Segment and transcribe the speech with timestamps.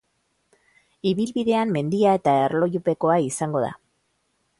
[1.09, 3.69] Ibilbidean mendia eta erlojupekoa izango da.